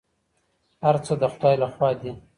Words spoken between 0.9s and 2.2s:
څه د خدای لخوا دي.